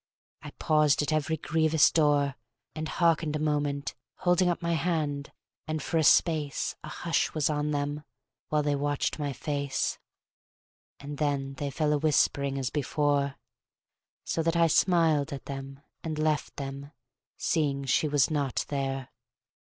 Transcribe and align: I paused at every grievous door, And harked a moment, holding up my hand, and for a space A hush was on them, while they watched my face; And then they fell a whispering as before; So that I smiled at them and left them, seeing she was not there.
I 0.41 0.49
paused 0.57 1.03
at 1.03 1.13
every 1.13 1.37
grievous 1.37 1.91
door, 1.91 2.35
And 2.73 2.87
harked 2.89 3.35
a 3.35 3.37
moment, 3.37 3.93
holding 4.15 4.49
up 4.49 4.59
my 4.59 4.73
hand, 4.73 5.31
and 5.67 5.79
for 5.79 5.99
a 5.99 6.03
space 6.03 6.75
A 6.83 6.89
hush 6.89 7.35
was 7.35 7.51
on 7.51 7.69
them, 7.69 8.03
while 8.49 8.63
they 8.63 8.73
watched 8.73 9.19
my 9.19 9.31
face; 9.31 9.99
And 10.99 11.19
then 11.19 11.53
they 11.59 11.69
fell 11.69 11.93
a 11.93 11.99
whispering 11.99 12.57
as 12.57 12.71
before; 12.71 13.35
So 14.23 14.41
that 14.41 14.55
I 14.57 14.65
smiled 14.65 15.31
at 15.33 15.45
them 15.45 15.81
and 16.03 16.17
left 16.17 16.55
them, 16.55 16.93
seeing 17.37 17.85
she 17.85 18.07
was 18.07 18.31
not 18.31 18.65
there. 18.69 19.09